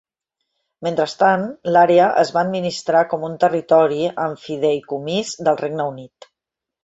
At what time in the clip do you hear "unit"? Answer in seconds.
5.93-6.31